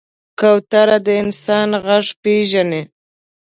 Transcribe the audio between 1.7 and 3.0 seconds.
غږ پېژني.